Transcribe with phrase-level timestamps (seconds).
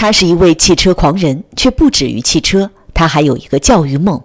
[0.00, 4.18] 他是一位汽车狂人，却不止于汽车，他还有一个教育梦。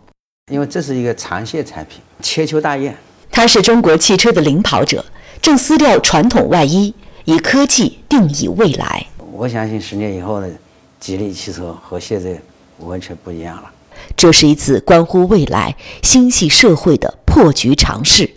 [0.49, 2.95] 因为这是一个长线产品，千秋大业。
[3.29, 5.03] 他是中国汽车的领跑者，
[5.41, 6.93] 正撕掉传统外衣，
[7.25, 9.05] 以科技定义未来。
[9.33, 10.49] 我相信十年以后的
[10.97, 12.39] 吉利汽车和现在
[12.79, 13.69] 完全不一样了。
[14.15, 18.29] 这是一次关乎未来、心系社会的破局尝试。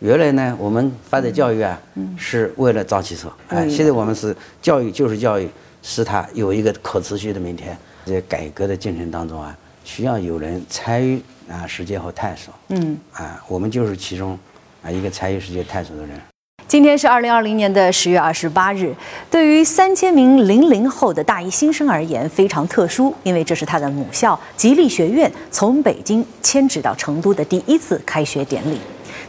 [0.00, 1.76] 原来呢，我们发展教育啊，
[2.16, 3.28] 是为了造汽车。
[3.48, 5.48] 哎，现在我们是教育就是教育。
[5.84, 7.76] 使它有一个可持续的明天。
[8.06, 12.52] 在改革的进程当中啊，需要有人参与啊，实践和探索。
[12.68, 14.38] 嗯，啊，我们就是其中
[14.82, 16.20] 啊一个参与实践探索的人。
[16.66, 18.94] 今天是二零二零年的十月二十八日，
[19.30, 28.78] 对于三千名零零后的大一新生而言非常特殊，因为这是他的母校吉利学院从北京迁址到成都的第一次开学典礼。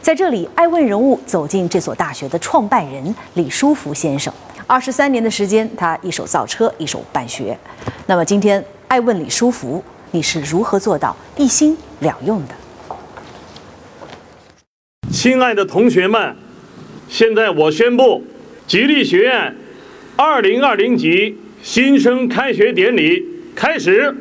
[0.06, 4.32] 在这里，爱问人物走进这所大学的创办人李书福先生。
[4.64, 7.58] 二十三年的时间，他一手造车，一手办学。
[8.06, 12.54] 那么今天，爱问李书福，你是如何做到一心两用的？
[15.10, 16.36] 亲爱的同学们，
[17.08, 18.22] 现在我宣布，
[18.68, 19.56] 吉利学院
[20.14, 23.24] 二零二零级新生开学典礼
[23.56, 24.16] 开始。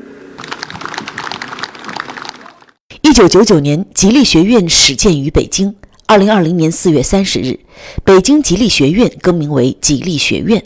[3.03, 5.75] 一九九九年，吉利学院始建于北京。
[6.07, 7.59] 二零二零年四月三十日，
[8.03, 10.63] 北京吉利学院更名为吉利学院，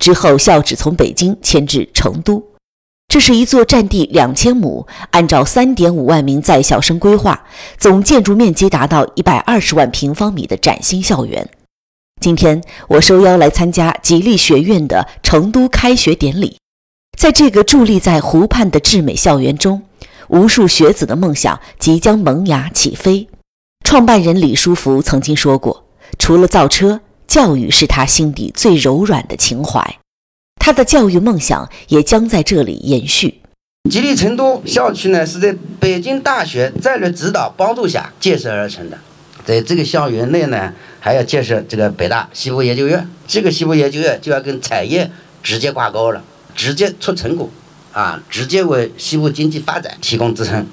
[0.00, 2.42] 之后校址从北京迁至成都。
[3.06, 7.44] 这是一座占地两千亩、按照三点五万名在校生规划、
[7.76, 11.46] 总建筑面积达到一百二十万平方米的崭新校园。
[12.20, 16.56] 今天我受邀来参加吉利学院的成都开学典礼，
[17.18, 19.82] 在这个伫立在湖畔的至美校园中，
[20.28, 23.28] 无数学子的梦想即将萌芽起飞。
[23.84, 25.84] 创办人李书福曾经说过
[26.18, 29.98] ：“除了造车，教育是他心底最柔软的情怀。”
[30.60, 33.40] 他的教育梦想也将在这里延续。
[33.90, 38.98] 吉利成都校区呢，是在北京大学战略指导帮助下建设而成的。
[39.44, 43.08] 在这个校园内呢，还要建设这个北大西部研究院。
[43.26, 45.10] 这个西部研究院就要跟产业
[45.42, 46.22] 直接挂钩了，
[46.54, 47.48] 直接出成果，
[47.92, 50.66] 啊，直接为西部经济发展提供支撑。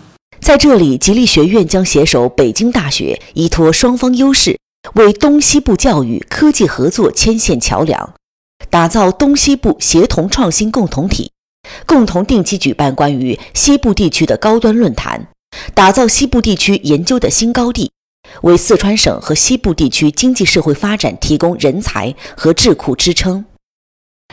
[0.47, 4.57] 在这里，吉利学院将携手北京大学，依托双方优势，
[4.93, 8.13] 为东西部教育科技合作牵线桥梁，
[8.69, 11.33] 打造东西部协同创新共同体，
[11.85, 15.27] 共同定期举办关于西部地区的高端论坛，
[15.73, 17.91] 打造西部地区研究的新高地，
[18.43, 23.43] 为四川省和西部地区经济社会发展提供人才和智库支撑。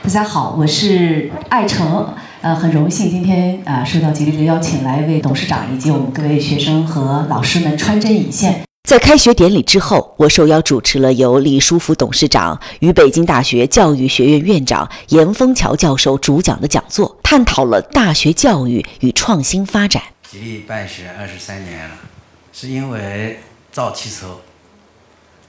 [0.01, 2.15] 大家好，我是艾成。
[2.45, 8.61] 呃，很荣幸今天啊，受到吉利的邀请，来为董事长以及我们各位学生和老师们穿针引线。
[8.87, 20.03] 在开学典礼之后，我受邀主持了由李书福董事长与北京大学教育学院院长严峰桥教授主讲的讲座，探讨了大学教育与创新发展。
[20.31, 21.97] 吉利办学二十三年了，
[22.53, 23.39] 是因为
[23.73, 24.39] 造汽车，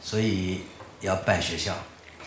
[0.01, 0.61] 所以
[1.01, 1.73] 要办学校。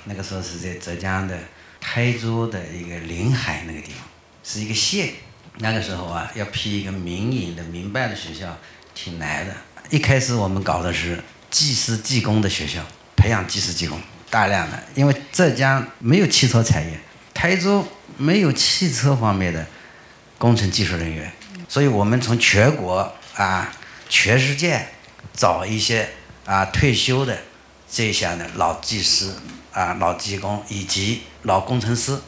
[0.05, 1.35] 那个时候是在浙江的
[1.81, 4.06] 台州的一个临海那个地方。
[4.51, 5.13] 是一个县，
[5.59, 8.57] 那个时候啊，要批一个民营的民办的学校，
[8.95, 9.55] 挺难的。
[9.91, 12.83] 一开始我们搞的是技师技工的学校，
[13.15, 14.01] 培养技师技工，
[14.31, 14.83] 大量的。
[14.95, 16.99] 因为浙江没有汽车产业，
[17.35, 17.87] 台州
[18.17, 19.67] 没有汽车方面的
[20.39, 21.31] 工程技术人员，
[21.69, 23.71] 所以我们从全国啊、
[24.09, 24.89] 全世界
[25.35, 26.09] 找一些
[26.47, 27.39] 啊退休的
[27.91, 29.31] 这些的老技师
[29.73, 32.19] 啊、老技工以及老工程师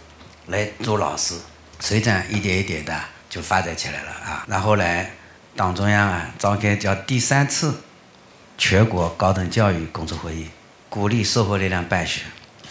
[0.49, 1.37] 来做老师。
[1.81, 5.07] 随着一点一点的就发展起来了啊，然后呢，
[5.57, 7.75] 党中央啊召开叫第三次
[8.59, 10.47] 全国高等教育工作会议，
[10.89, 12.21] 鼓励社会力量办学。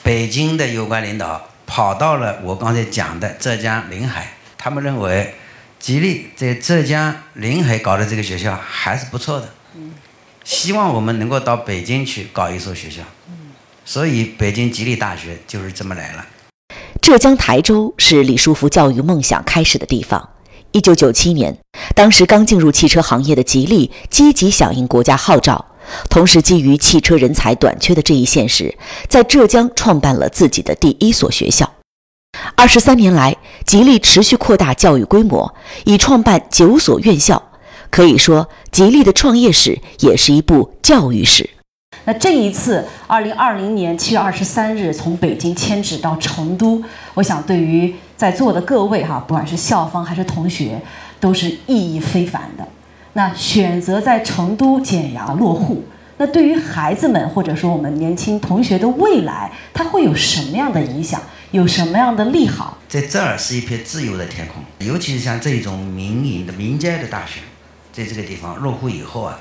[0.04, 5.36] 北京的有关领导跑到了我刚才讲的浙江临海，他们认为
[5.80, 9.50] 吉利在浙江临海搞的这个学校还是不错的，
[10.44, 13.02] 希望我们能够到北京去搞一所学校，
[13.84, 16.26] 所以北京吉利大学就是这么来了。
[17.02, 20.30] 浙江台州是李书福教育梦想开始的地方。
[20.72, 21.58] 一九九七年，
[21.96, 25.66] 当时刚进入汽车行业的吉利积极响应国家号召，
[26.10, 31.72] 同时基于汽车人才短缺的这一现实，在浙江创办了自己的第一所学校。
[32.56, 33.36] 二十三年来，
[33.66, 35.56] 吉利持续扩大教育规模，
[35.86, 37.42] 已创办九所院校。
[37.90, 41.50] 可以说，吉利的创业史也是一部教育史。
[42.10, 46.84] 那这一次，二零二零年七月二十三日从北京迁址到成都，
[47.14, 50.82] 我想对于在座的各位哈，不管是校方还是同学，
[51.20, 52.68] 都是意义非凡的。
[53.14, 55.84] 那选择在成都简阳落户，
[56.18, 61.22] 那对于孩子们或者说我们年轻同学的未来，它会有什么样的影响？
[61.52, 62.80] 有什么样的利好？
[62.88, 67.42] 在这儿是一片自由的天空，尤其是像这种民营的民间的大学，
[67.94, 69.40] 在这个地方落户以后啊，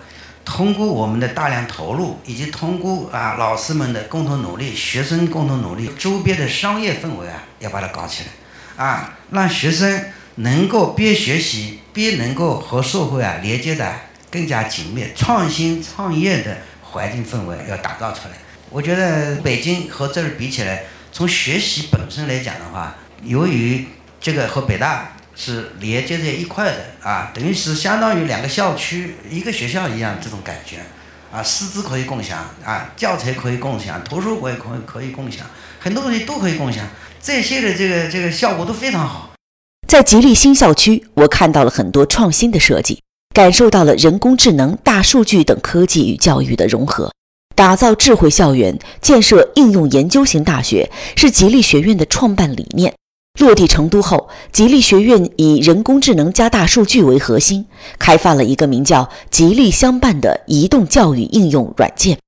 [0.50, 10.06] 通过我们的大量投入，以及通过啊老师们的共同努力，学生共同努力，周边的商业氛围啊，要把它搞起来，啊，让学生
[10.36, 13.92] 能够边学习边能够和社会啊连接的
[14.30, 18.38] 更加紧密，创新创业的环境氛围要打造出来。
[18.70, 20.84] 我觉得北京和这儿比起来。
[21.10, 22.94] 从学习本身来讲的话，
[23.24, 23.86] 由于
[24.20, 30.79] 这个和北大是连接在一块的啊，等于是相当于两个校区、一个学校一样这种感觉
[31.32, 35.46] 啊，师资可以共享啊，教材可以共享，图书馆可以可以共享，
[35.79, 36.85] 很多东西都可以共享，
[37.23, 39.31] 这些的这个这个效果都非常好。
[39.87, 43.00] 在吉利新校区，我看到了很多创新的设计，
[43.32, 47.12] 感受到了人工智能、大数据等科技与教育的融合。
[47.55, 52.93] 打造智慧校园、建设应用研究型大学是吉利学院的创办理念。
[53.38, 57.64] 落地成都后，吉利学院以人工智能加大数据为核心，
[57.99, 62.19] 开发了一个名叫“吉利相伴”的移动教育应用软件。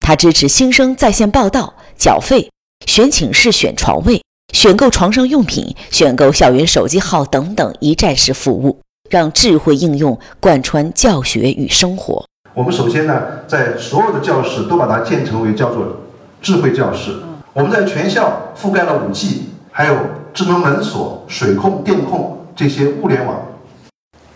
[0.00, 2.50] 它支持新生在线报到、缴费、
[2.86, 4.22] 选寝室、选床位、
[4.54, 8.80] 选购床上用品、选购校园手机号等等一站式服务，
[9.10, 12.24] 让智慧应用贯穿教学与生活。
[12.54, 16.00] 我们首先呢，在所有的教室都把它建成为叫做
[16.40, 17.16] 智慧教室。
[17.52, 23.44] 我们在全校覆盖了五 G，还有智能门锁、水控、电控这些物联网。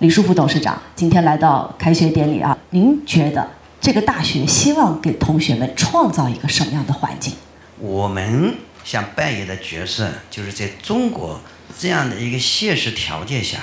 [0.01, 3.49] 李书福董事长今天来到开学典礼啊，您觉得
[3.81, 7.35] 这个大学希望给同学们创造一个什么样的环境？
[7.79, 8.53] 我们
[8.83, 11.39] 想扮演的角色，就是在中国
[11.79, 13.59] 这样的一个现实条件下，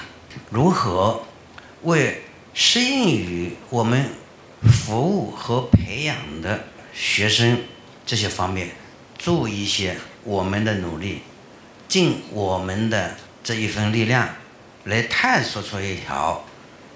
[0.49, 1.19] 如何
[1.83, 2.21] 为
[2.53, 4.05] 适应于我们。
[4.67, 6.59] 服务和培养的
[6.91, 7.59] 学生
[8.03, 8.69] 这些方面，
[9.15, 11.21] 做一些我们的努力，
[11.95, 13.11] 尽我们的
[13.41, 14.27] 这一份力量，
[14.83, 16.43] 来探索出一条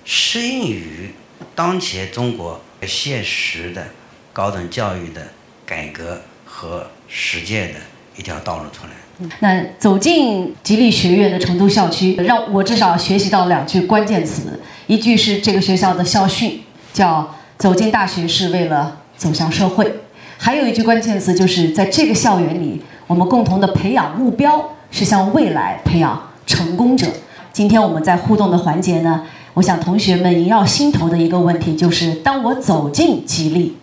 [0.03, 1.13] 适应于
[1.55, 3.87] 当前中国现实的
[4.33, 5.25] 高等教育的
[5.65, 7.79] 改革和实践的
[8.17, 9.29] 一条道路出来。
[9.39, 16.61] 那走进吉利学院的成都校区，让我至少学习到两句关键词，一句是这个学校的校训，
[16.91, 17.35] 叫。
[17.57, 19.93] 走进大学是为了走向社会，
[20.37, 27.07] 还有一句关键词就是在这个校园里，我们共同的培养目标是向未来培养成功者。
[27.51, 33.77] 今天我们在互动的环节呢，我想同学们萦绕心头的一个问题就是：当我走进吉利，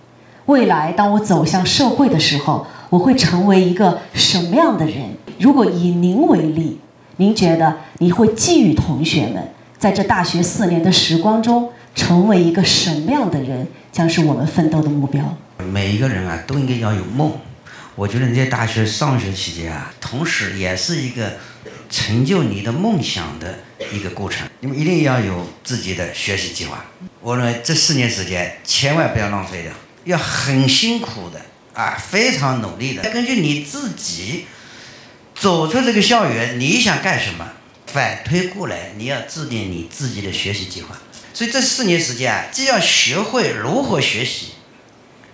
[0.46, 5.10] 未来当我走向社会的时候，我会成为一个什么样的人？
[5.38, 6.78] 如果以您为例，
[7.16, 9.42] 您觉得你会寄予同学们
[9.78, 11.68] 在这大学四年的时光中？
[11.94, 15.24] 成为一个什么样的人，将是我们奋斗的目标。
[15.72, 17.32] 每一个人啊，都应该要有梦。
[17.96, 21.38] 我觉得你在大学上学期间啊，同时也是一个
[21.88, 23.58] 成就你的梦想的
[23.90, 24.46] 一个过程。
[24.60, 26.84] 你们一定要有自己的学习计划。
[27.22, 29.72] 我认为这四年时间千万不要浪费掉，
[30.04, 31.40] 要很辛苦的
[31.72, 33.02] 啊，非常努力的。
[33.10, 34.44] 根据你自己
[35.34, 37.50] 走出这个校园，你想干什么？
[37.86, 40.98] 反推过来，你要制定你自己的学习计划。
[41.32, 44.48] 所以这四年时间啊，既要学会如何学习，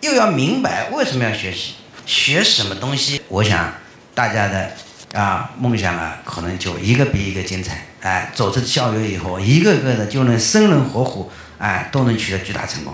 [0.01, 1.75] 又要明白为什么要学习，
[2.07, 3.21] 学什么东西。
[3.29, 3.73] 我想
[4.15, 4.71] 大家的
[5.15, 7.85] 啊梦想啊，可能就一个比一个精彩。
[8.01, 12.93] 哎，走出校园以后，一个个的就能生龙活虎，哎，都能取得巨大成功。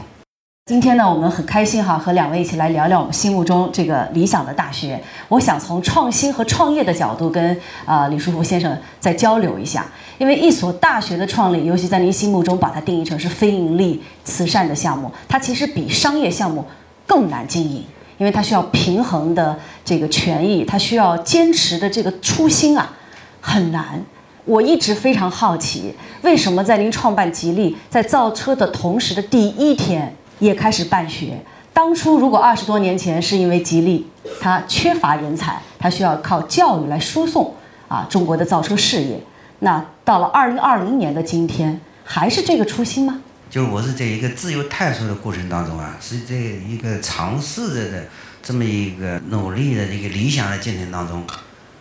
[0.67, 5.03] 今天呢，我们很开心哈，和两位一起来聊聊我们心目中这个理想的大学。
[5.29, 9.87] 我想从创新和创业的角度跟啊李书福先生再交流一下。
[10.19, 16.63] 因为一所大学的创立，尤其在您心目中把它定义成是非盈利慈善的项目，它其实比商业项目
[17.07, 17.83] 更难经营，
[18.19, 22.93] 因为它需要平衡的这个权益，它需要坚持的这个初心啊，
[23.41, 24.05] 很难。
[24.45, 30.15] 我一直非常好奇，为什么在您创办吉利在造车的同时的第一天？
[30.39, 31.37] 也开始办学。
[31.73, 34.07] 当初如果二十多年前是因为吉利
[34.41, 37.53] 它缺乏人才，它需要靠教育来输送
[37.89, 39.21] 啊中国的造车事业，
[39.59, 43.21] 那到了二零二零年的今天，还是这个初心吗？
[43.51, 48.09] 就是我是在一个自由探索的过程当中啊，是在一个尝试着的
[48.43, 51.27] 这么一个努力的一个理想的进程当中，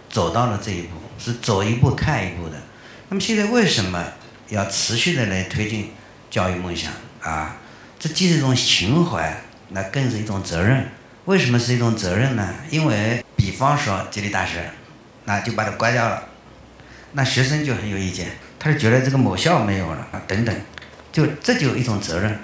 [0.09, 2.55] 走到了这一步，是走一步看一步的。
[3.09, 4.03] 那么现在为什么
[4.49, 5.91] 要持续的来推进
[6.29, 7.57] 教育梦想啊？
[7.99, 10.87] 这既是一种情怀，那更是一种责任。
[11.25, 12.53] 为什么是一种责任呢？
[12.69, 14.71] 因为，比方说吉利大学，
[15.25, 16.23] 那就把它关掉了，
[17.13, 20.55] 那学生就很有意见，他就觉得这个某校没有了啊等等，
[21.17, 22.37] 就这就一种责任。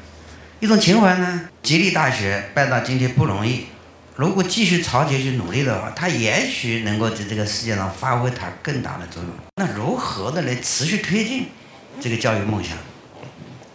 [0.59, 1.41] 一种情怀呢。
[1.61, 3.67] 吉利大学办到今天不容易，
[4.15, 9.31] 如果继续朝前去努力的话，它也许能够在这个世界上发挥它更大的作用。
[9.57, 11.45] 那如何的来持续推进
[12.01, 12.75] 这个教育梦想？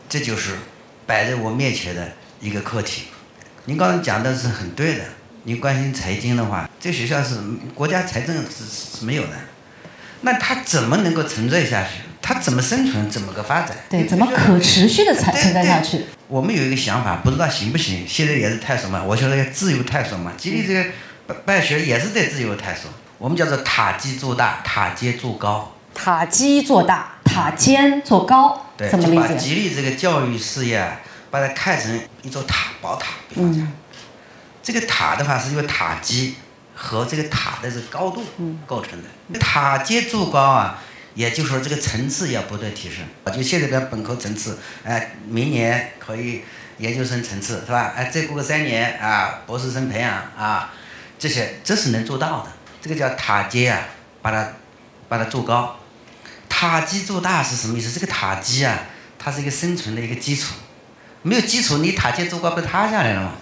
[0.08, 0.56] 这就是
[1.06, 3.04] 摆在我面前的一个课题。
[3.66, 5.04] 您刚才讲的是很对的。
[5.44, 7.36] 你关心财经的话，这学校是
[7.72, 9.30] 国家财政是是没有的，
[10.22, 12.00] 那它怎么能够存在下去？
[12.28, 13.08] 它怎么生存？
[13.08, 13.74] 怎么个发展？
[13.88, 16.04] 对，怎么可持续的存存在下去？
[16.26, 18.04] 我们有一个想法，不知道行不行。
[18.06, 20.32] 现在也是探索嘛，我觉得要自由探索嘛。
[20.36, 20.84] 吉利这个
[21.26, 22.90] 办办学也是在自由探索。
[23.16, 25.74] 我们叫做塔基做大，塔尖做高。
[25.94, 29.22] 塔基做大，塔尖做高，对，怎么理解？
[29.22, 30.98] 把吉利这个教育事业，
[31.30, 33.06] 把它看成一座塔，宝塔。
[33.36, 33.72] 嗯。
[34.62, 36.34] 这个塔的话是由塔基
[36.74, 38.22] 和这个塔的这个高度
[38.66, 39.38] 构成的。
[39.38, 40.78] 塔尖做高啊，
[41.18, 43.04] 也就是说这个层次要不断提升。
[43.34, 46.42] 就现在的本科层次，哎，明年可以
[46.78, 47.92] 研究生层次是吧？
[47.96, 50.72] 哎，再过个三年啊，博士生培养啊，
[51.18, 52.52] 这些这是能做到的。
[52.80, 53.82] 这个叫塔尖啊，
[54.22, 54.52] 把它
[55.08, 55.80] 把它做高。
[56.48, 57.90] 塔基做大是什么意思？
[57.90, 58.84] 这个塔基啊，
[59.18, 60.54] 它是一个生存的一个基础。
[61.22, 63.32] 没有基础，你塔尖做高不塌下来了吗？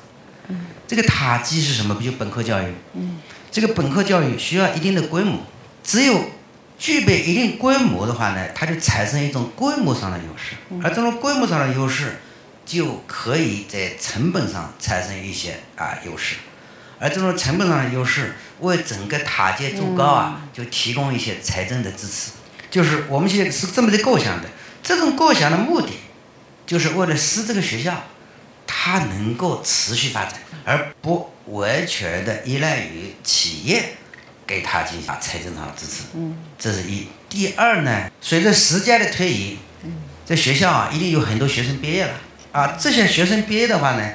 [0.88, 1.94] 这个塔基是什么？
[1.94, 2.72] 不就本科教育？
[2.94, 3.18] 嗯，
[3.50, 5.40] 这个本科教育需要一定的规模，
[5.84, 6.30] 只有
[6.78, 12.16] 具备一定规模的话呢，它就产生一种规模上的优势，而这种规模上的优势，
[12.64, 16.36] 就可以在成本上产生一些啊优势，
[16.98, 22.32] 而这种成本上的优势为整个塔尖筑高啊，就提供一些财政的支持。
[22.70, 24.48] 就是我们现在是这么的构想的，
[24.82, 25.88] 这种构想的目的，
[26.66, 28.02] 就是为了使这个学校。
[28.68, 33.94] 它能够持续发展，而不完全的依赖于企业
[34.46, 36.04] 给他进行财政上的支持。
[36.14, 37.08] 嗯，这是一。
[37.28, 39.58] 第二呢，随着时间的推移，
[40.24, 42.12] 这学校啊，一定有很多学生毕业了
[42.52, 42.76] 啊。
[42.78, 44.10] 这些学生毕业的话呢，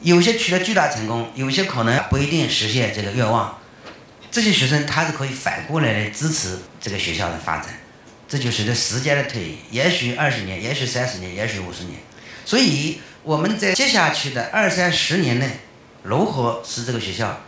[0.00, 3.58] 有些取得巨大成功，有些可能不一定实现这个愿望。
[4.30, 7.68] 这些学生他是可以反过来来支持这个学校的发展。
[8.28, 11.98] 这就随着时间的推移，也许二十年，也许三十年，也许五十年。
[12.44, 13.00] 所以。
[13.24, 15.48] 我们在接下去的二三十年内，
[16.02, 17.38] 如何使这个学校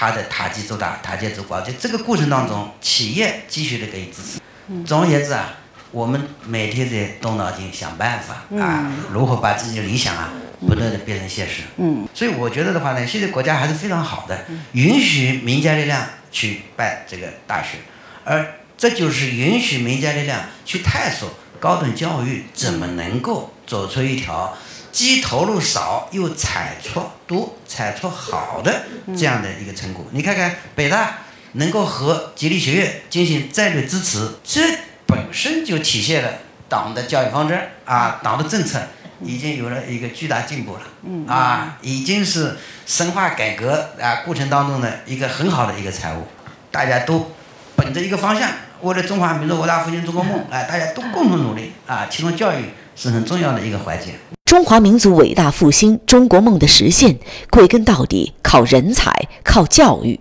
[0.00, 1.60] 它的塔基做大、塔尖做高？
[1.60, 4.40] 在这个过程当中，企业继续的给予支持。
[4.86, 5.52] 总而言之啊，
[5.90, 10.32] 我们每天在动脑筋想办法啊，如何把自己的理想啊
[10.66, 11.64] 不断的变成现实。
[11.76, 12.08] 嗯。
[12.14, 16.02] 所以我觉得的话呢，现在国家还是非常好的，允许民间力量
[16.32, 17.76] 去办这个大学，
[18.24, 21.28] 而这就是允许民间力量去探索
[21.60, 24.56] 高等教育怎么能够走出一条。
[24.92, 28.82] 既投入少又产出多、产出好的
[29.16, 31.18] 这样的一个成果，你看看北大
[31.52, 34.60] 能够和吉利学院进行战略支持，这
[35.06, 36.30] 本身就体现了
[36.68, 38.80] 党的教育方针啊，党的政策
[39.20, 42.56] 已经有了一个巨大进步了，啊，已经是
[42.86, 46.26] 深化改革啊过程当中的一个很好的一个产物，
[46.70, 47.32] 大家都
[47.76, 48.48] 本着一个方向，
[48.80, 54.14] 为了中华民族伟大复兴中国梦，哎，大家都共同努力啊，其中教育是很重要的一个环节。
[54.50, 57.16] 中华民族伟大复兴、中国梦的实现，
[57.50, 59.12] 归根到底靠人才、
[59.44, 60.18] 靠教育。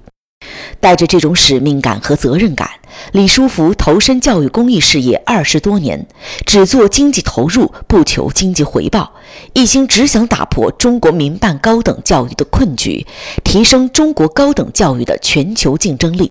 [0.80, 2.70] 带着这种使命感和责任感，
[3.12, 6.06] 李书福投身教育公益事业二十多年，
[6.46, 9.14] 只做经济投入，不求经济回报，
[9.54, 13.08] 一心只想打破中国民办高等教育的困局，
[13.44, 16.30] 提升中国高等教育的全球竞争力。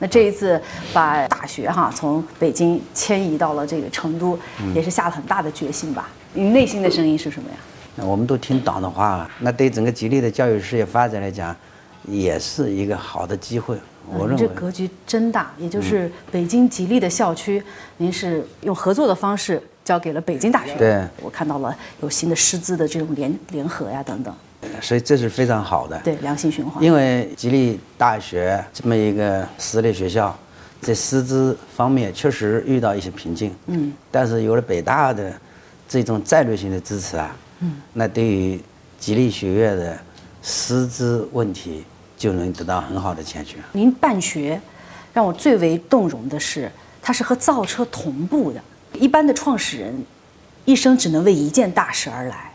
[0.00, 0.60] 那这一次
[0.92, 4.36] 把大学哈从北京迁移到了这个成都，
[4.74, 6.10] 也是下了很大的决心吧？
[6.36, 7.56] 你内心的声音是什么呀？
[7.94, 11.56] 那我们都听党的话，那对整个吉利的教育事业发展来讲，
[12.04, 13.74] 也是一个好的机会。
[14.06, 17.62] 我认为这格局真大，也就是北京吉利的校区，
[17.96, 20.74] 您是用合作的方式交给了北京大学。
[20.76, 24.34] 对，我看到了有新的师资的这种联联合呀等等。
[24.82, 25.98] 所以这是非常好的。
[26.00, 26.84] 对，良性循环。
[26.84, 30.38] 因为吉利大学这么一个私立学校，
[30.82, 33.54] 在师资方面确实遇到一些瓶颈。
[33.68, 33.90] 嗯。
[34.10, 35.32] 但是有了北大的。
[35.88, 38.60] 这种战略性的支持啊，嗯，那对于
[38.98, 39.98] 吉利学院的
[40.42, 41.84] 师资问题
[42.16, 43.56] 就能得到很好的解决。
[43.72, 44.60] 您办学，
[45.12, 48.60] 让我最为动容的是，它是和造车同步的。
[48.94, 50.04] 一般的创始人，
[50.64, 52.52] 一生只能为一件大事而来，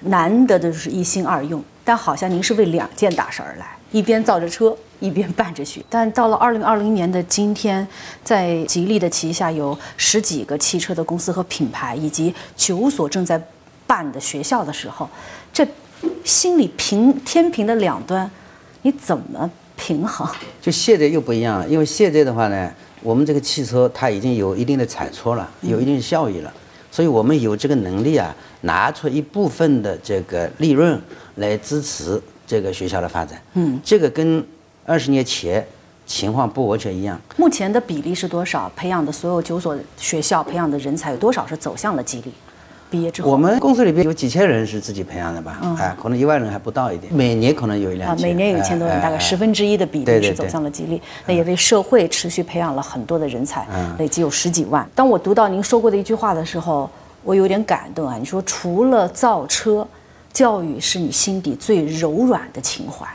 [0.00, 1.62] 难得的就是一心二用。
[1.84, 4.76] 但好像您是为两件大事而来，一边造着车。
[5.02, 7.86] 一边办着学，但到了二零二零年的今天，
[8.22, 13.42] 在吉利的旗下有十几个汽车的公司和品牌，以及九所正在
[13.84, 15.08] 办的学校的时候，
[15.52, 15.66] 这
[16.24, 18.30] 心里平天平的两端，
[18.82, 20.24] 你怎么平衡？
[20.60, 26.52] 就现在又不一样了，因为现在的话呢，我们这个汽车它已经有一定的产出了，有一定的效益了，
[26.92, 31.00] 所以我们有这个能力啊，拿出一部分的这个利润
[31.34, 33.42] 来支持这个学校的发展。
[33.54, 34.44] 嗯，这个跟
[34.92, 35.66] 二十年前
[36.04, 37.18] 情况不完全一样。
[37.38, 38.70] 目前的比例是多少？
[38.76, 42.30] 培养的所有九所学校培养的人才有多少是走向了吉利？
[42.90, 45.58] 毕业之后，我们公司里边有几千人是自己培养的吧？
[45.80, 48.26] 哎，可能一万人还不到一点，每年可能有一两千。
[48.26, 51.00] 啊，每年有一千多人，大概十分之一的比例是走向了吉利。
[51.24, 53.66] 那也为社会持续培养了很多的人才，
[53.98, 54.86] 累计有十几万。
[54.94, 56.90] 当我读到您说过的一句话的时候，
[57.22, 58.16] 我有点感动啊！
[58.18, 59.88] 你说除了造车，
[60.30, 63.06] 教育是你心底最柔软的情怀。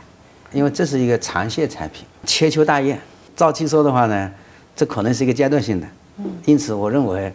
[0.51, 2.99] 因为这是一个长线产品，千秋大业。
[3.35, 4.31] 造汽车的话呢，
[4.75, 5.87] 这可能是一个阶段性的。
[6.45, 7.31] 因此，我认为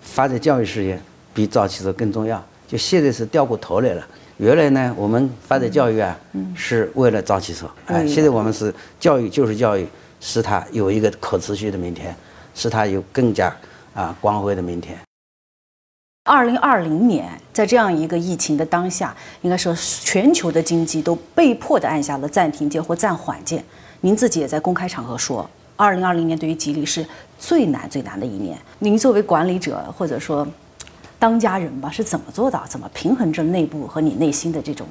[0.00, 1.00] 发展教育事业。
[1.36, 4.02] 比造汽车更重要，就现在是掉过头来了。
[4.38, 6.18] 原来呢，我们发展教育啊，
[6.54, 7.70] 是为了造汽车。
[7.84, 9.86] 哎，现在我们是教育就是教育，
[10.18, 12.16] 使它有一个可持续的明天，
[12.54, 13.54] 使它有更加
[13.92, 14.98] 啊光辉的明天。
[16.26, 23.64] 二零二零年，在这样一个疫情的当下，应该说全球的经济都被迫的按下了暂停键或暂缓键。
[24.00, 27.06] 您自己也在公开场合说，二零二零年对于吉利是
[27.38, 28.58] 最难最难的一年。
[28.80, 30.46] 您作为管理者，或者说。
[31.18, 32.62] 当家人吧，是怎么做到？
[32.68, 34.86] 怎么平衡着内部和你内心的这种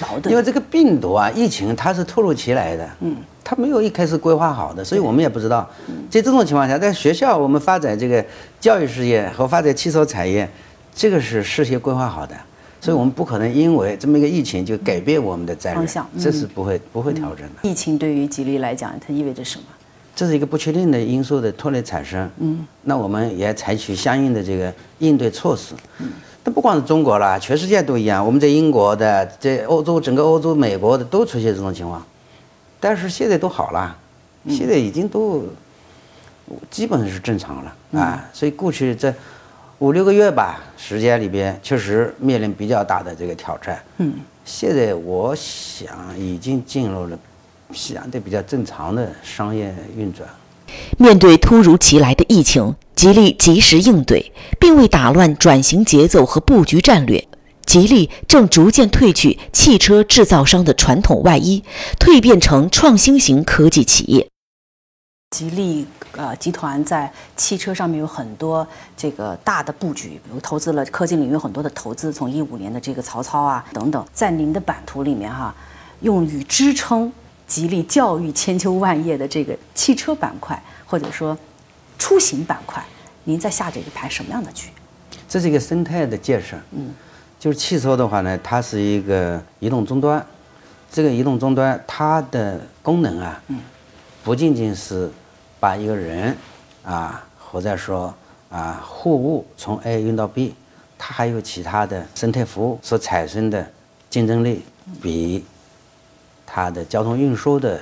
[0.00, 0.30] 矛盾？
[0.30, 5.68] 因为这个病毒啊，疫情它是突如其来的，嗯，它没有一开始规划好的，所以我们也不知道。
[6.10, 8.24] 在这种情况下，在学校我们发展这个
[8.60, 10.48] 教育事业和发展汽车产业，
[10.94, 12.34] 这个是事先规划好的，
[12.80, 17.68] 所以我们不可能因为这么一个疫情就改变我们的战略，这是不会不会调整的。
[17.68, 19.64] 疫情对于吉利来讲，它意味着什么？
[20.14, 26.08] 这是一个不确定的因素的拖累产生，嗯，那我们也采取相应的这个应对措施，嗯，
[26.44, 28.24] 那不光是中国了，全世界都一样。
[28.24, 32.04] 我们在英国的，在欧洲，整个欧洲、美国的都出现这种情况，
[32.80, 33.96] 但是现在都好了，
[34.48, 35.44] 现在已经都
[36.70, 38.28] 基本上是正常了啊。
[38.32, 39.14] 所以过去这
[39.78, 47.18] 五六个月吧时间里边，确实面临比较大的这个挑战，嗯，现在我想已经进入了。
[47.72, 50.28] 相对比较正常的商业运转。
[50.98, 57.24] 面对突如其来的疫情，吉利及时应对，并未打乱转型节奏和布局战略。
[57.66, 61.62] 吉利正逐渐褪去汽车制造商的传统外衣，
[61.98, 64.26] 蜕变成创新型科技企业。
[65.30, 75.54] 吉利呃集团在汽车上面有很多这个大的布局，比如投资了科技领域很多的投资，从一五年的这个曹操啊等等，在您的版图里面哈，
[76.00, 77.12] 用于支撑。
[77.46, 81.36] 吉利教育千秋万业的这个汽车板块，或者说
[81.98, 82.80] 出行板块，
[83.24, 84.68] 您在下这一盘什么样的局？
[85.28, 86.56] 这是一个生态的建设。
[86.70, 86.94] 嗯，
[87.40, 90.24] 就是汽车的话呢，它是一个移动终端。
[90.92, 93.58] 这个移动终端它的功能啊，嗯，
[94.22, 95.10] 不仅仅是
[95.58, 96.36] 把一个人
[96.84, 98.14] 啊，或者说
[98.50, 100.54] 啊货物从 A 运到 B，
[100.98, 103.68] 它还有其他的生态服务所产生的
[104.08, 104.62] 竞争力
[105.02, 105.44] 比。
[106.52, 107.80] 它的交通运输的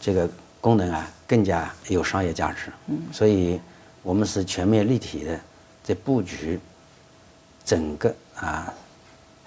[0.00, 0.28] 这个
[0.60, 2.72] 功能啊，更加有商业价值。
[2.88, 3.60] 嗯，所以
[4.02, 5.38] 我们是全面立体的
[5.84, 6.58] 在布局
[7.64, 8.74] 整个啊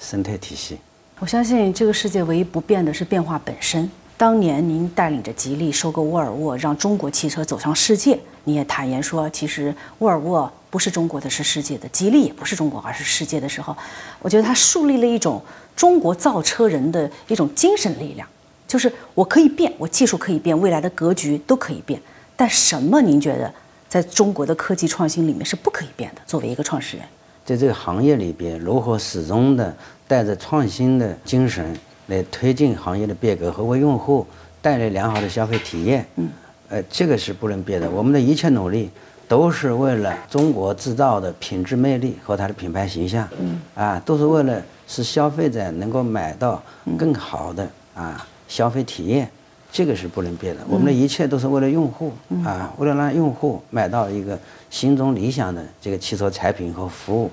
[0.04, 0.78] 生态体系。
[1.20, 3.90] 我相信这个世界唯一不变的是变化本身。
[4.18, 13.76] 当年您带领着吉利收购沃尔沃，让中国汽车走向世界，你也坦言说，其实沃尔沃不是中国的，是世界的；吉利也不是中国，而是世界的时候，
[14.20, 15.42] 我觉得它树立了一种
[15.76, 18.28] 中国造车人的一种精神力量。
[18.68, 22.02] 就是我可以变，我技术可以变，未来的格局都可以变，
[22.36, 23.54] 但什么您觉得
[23.90, 26.22] 在中国的科技创新里面是不可以变的？
[26.26, 27.06] 作为一个创始人，
[27.46, 29.76] 在这个行业里边，如何始终的
[30.08, 31.76] 带着创新的精神
[32.08, 34.26] 来推进行业的变革和为用户
[34.62, 36.06] 带来良好的消费体验？
[36.16, 36.30] 嗯，
[36.70, 37.90] 呃，这个是不能变的。
[37.90, 38.90] 我们的一切努力
[39.28, 43.28] 都是为了中国制造的品质魅力和它的品牌形象。
[43.40, 46.62] 嗯，啊，都是为了使消费者能够买到
[46.98, 48.26] 更好的啊。
[48.46, 49.28] 消费体验，
[49.74, 50.62] 这个是不能变的。
[50.70, 52.14] 我们的一切都是为了用户
[52.46, 57.32] 啊，为了让用户买到一个心中理想的这个汽车产品和服务，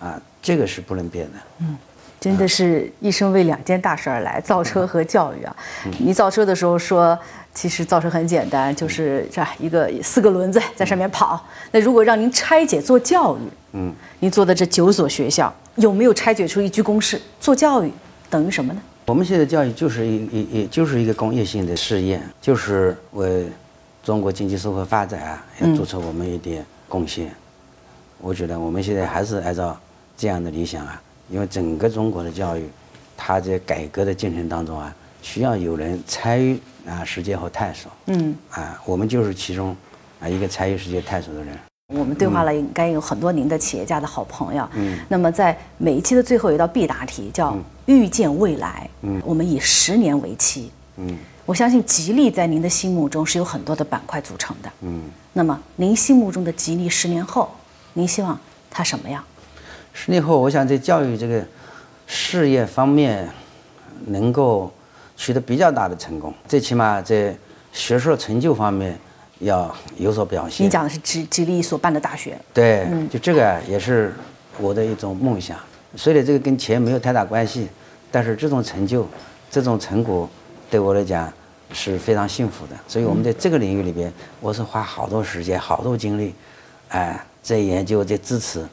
[0.00, 1.38] 啊，这个是不能变的。
[1.58, 1.76] 嗯，
[2.18, 5.54] 真的是一生为两件大事而来，造车和教育啊。
[5.98, 7.16] 你造车的时候说，
[7.52, 11.38] 其实造车很简单，就是这一个四个轮子在上面跑。
[11.70, 13.40] 那如果让您拆解做教育，
[13.72, 17.20] 嗯，您做的这九所学校有没有拆解出一句公式？
[17.38, 17.92] 做教育
[18.30, 18.80] 等于什么呢？
[19.06, 23.46] 我们现在教育就是一一一就是一个工业性的试验，就是为
[24.02, 27.30] 中国经济社会发展啊，要做出我们一点贡献。
[28.18, 29.78] 我觉得我们现在还是按照
[30.16, 32.66] 这样的理想啊，因为整个中国的教育，
[33.14, 37.92] 它在改革的进程当中啊，需要有人参与啊实践和探索。
[38.06, 39.76] 嗯，啊，我们就是其中
[40.18, 41.54] 啊一个参与实践探索的人。
[41.88, 44.66] 我们对话了应该有很多您的企业家的好朋友。
[44.72, 48.88] 嗯，那么在每一期的最后有一道必答题，叫“预见未来”。
[49.02, 50.70] 嗯，我们以十年为期。
[50.96, 54.70] 嗯，我相信吉利在您的心目中是有很多的板块组成的。
[54.80, 55.02] 嗯，
[55.34, 57.50] 那么您心目中的吉利十年后，
[57.92, 58.38] 您希望
[58.70, 59.22] 它什么样？
[59.92, 61.44] 十年后，我想在教育这个
[62.06, 63.28] 事业方面
[64.06, 64.72] 能够
[65.18, 67.36] 取得比较大的成功，最起码在
[67.74, 68.98] 学术成就方面。
[69.40, 70.66] 要有所表现。
[70.66, 74.14] 你讲的是吉吉利所办的大学，对，就这个也是
[74.58, 75.58] 我的一种梦想。
[75.96, 77.68] 虽然这个跟钱没有太大关系，
[78.10, 79.06] 但是这种成就、
[79.50, 80.28] 这种成果
[80.70, 81.32] 对我来讲
[81.72, 82.76] 是非常幸福的。
[82.88, 86.34] 所以我们在这个领域里边，我是花好多时间、好多精力，
[86.88, 88.64] 哎，在研究、在支持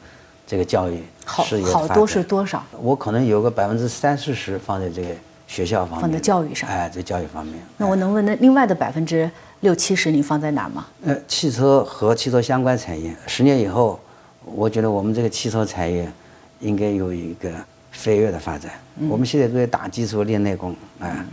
[0.46, 1.02] 这个教育
[1.44, 2.64] 事业好多是多少？
[2.80, 5.08] 我可能有个百分之三四十放在这个
[5.52, 7.56] 学校方面，放在教育上，哎，在教育方面。
[7.76, 9.30] 那我能问，那另外的百分之？
[9.60, 10.86] 六七十，你放在哪吗？
[11.04, 14.00] 呃，汽车和汽车相关产业，十年以后，
[14.44, 16.10] 我觉得我们这个汽车产业
[16.58, 17.48] 应该有一个
[17.92, 18.72] 飞跃的发展。
[19.08, 21.24] 我们现在都在打基础练内功啊，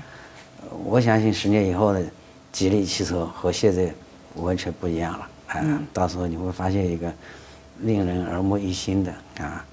[0.84, 2.04] 我相信十年以后的
[2.52, 3.92] 吉利汽车和现在
[4.36, 5.82] 完全不一样了啊！
[5.92, 7.12] 到时候你会发现一个
[7.80, 9.66] 令人耳目一新的啊，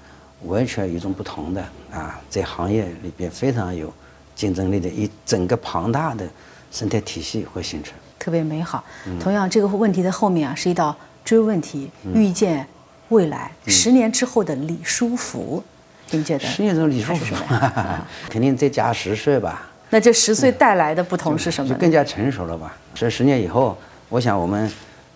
[0.45, 3.93] 完全与众不同的啊，在行业里边非常有
[4.37, 6.25] 竞争力的一整个庞大的
[6.71, 7.93] 生态体系会形成。
[8.19, 8.83] 特别美好。
[9.19, 10.95] 同样，这个问题的后面啊是一道
[11.25, 12.65] 追问题：预见
[13.09, 15.63] 未来十年之后的李书福，
[16.11, 16.45] 您觉得？
[16.45, 17.35] 十年之后李书福
[18.29, 19.67] 肯定再加十岁吧？
[19.89, 21.73] 那这十岁带来的不同是什么？
[21.73, 22.77] 就更加成熟了吧？
[22.93, 23.77] 这十年以后，
[24.09, 24.69] 我想我们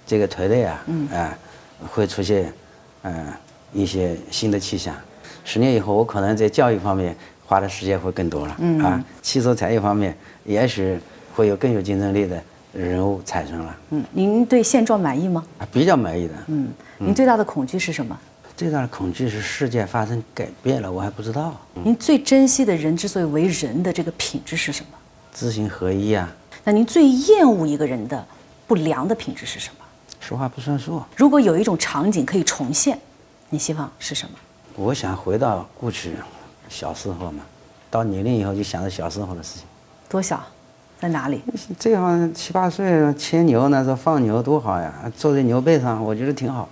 [0.07, 1.38] 这个团队啊，啊，
[1.91, 2.51] 会出现
[3.03, 3.27] 嗯
[3.73, 4.95] 一些新的气象。
[5.43, 7.15] 十年以后，我可能在教育方面
[7.51, 9.03] 花的时间会更多了嗯啊。
[9.21, 10.97] 汽车产业方面，也许
[11.35, 12.41] 会有更有竞争力的。
[12.73, 13.77] 人物产生了。
[13.89, 15.43] 嗯，您对现状满意吗？
[15.57, 16.33] 啊，比较满意的。
[16.47, 18.17] 嗯，您最大的恐惧是什么？
[18.55, 21.53] 最大的恐惧是世界发生改变了，我还不知道。
[21.83, 24.97] 您最珍惜的人之所以为人的这个品质是什么？
[25.33, 26.33] 知行合一啊。
[26.63, 28.25] 那您最厌恶一个人的
[28.65, 29.85] 不良的品质是什么？
[30.21, 31.03] 说话不算数。
[31.17, 32.97] 如果有一种场景可以重现，
[33.49, 34.35] 你希望是什么？
[34.77, 36.13] 我想回到过去，
[36.71, 37.43] 小时候嘛，
[37.89, 39.63] 到年龄以后就想着小时候的事情。
[40.10, 40.41] 多小？
[40.99, 41.41] 在哪里？
[41.77, 44.93] 这样七八岁牵牛，那时候放牛多好呀！
[45.17, 46.69] 坐在牛背上，我觉得挺好，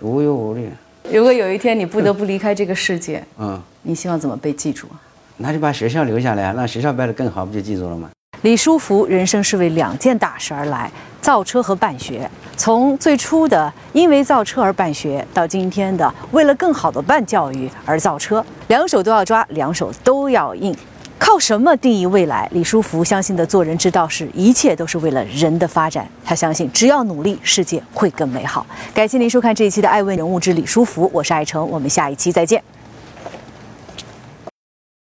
[0.00, 0.70] 无忧无虑。
[1.12, 5.00] 如果有一天你不得不离开这个世界，嗯，你希望怎么被记住啊？
[5.36, 8.08] 那就把学校留下来，让学校办得更好，不就记住了吗？
[8.42, 12.30] 李书福人生是为两件大事而来：造车和办学。
[12.58, 20.76] 从最初的因为造车而办学，到今天的为了更好的办教育而造车，两手都要抓，两手都要硬。
[21.20, 22.48] 靠什么定义未来？
[22.52, 26.06] 李书福相信的做人之道是一切都是为了人的发展。
[26.24, 28.66] 他相信只要努力，世界会更美好。
[28.92, 32.60] 感谢您收看这一期的《爱问人物之李书福》，我是爱成，我们下一期再见。